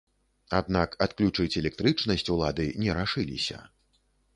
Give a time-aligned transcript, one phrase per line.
[0.59, 3.67] Аднак адключыць электрычнасць улады не рашыліся.